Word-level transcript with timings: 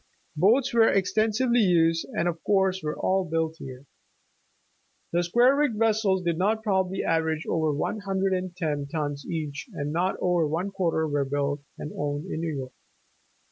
Boats 0.35 0.73
were 0.73 0.87
extensively 0.89 1.59
used 1.59 2.07
and 2.17 2.27
of 2.27 2.43
course 2.43 2.81
were 2.81 2.97
all 2.97 3.23
built 3.23 3.57
here. 3.59 3.85
The 5.13 5.21
square 5.21 5.55
rigged 5.55 5.77
vessels 5.77 6.23
did 6.23 6.39
not 6.39 6.63
probably 6.63 7.03
average 7.03 7.45
over 7.45 7.71
one 7.71 7.99
hundred 7.99 8.33
and 8.33 8.55
ten 8.57 8.87
tons 8.87 9.27
each 9.29 9.69
and 9.73 9.93
not 9.93 10.15
over 10.19 10.47
one 10.47 10.71
quarter 10.71 11.07
were 11.07 11.23
built 11.25 11.61
and 11.77 11.91
owned 11.95 12.25
in 12.31 12.41
New 12.41 12.51
York. 12.57 12.73